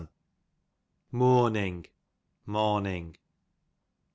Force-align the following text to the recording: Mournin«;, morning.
Mournin«;, 1.11 1.85
morning. 2.47 3.17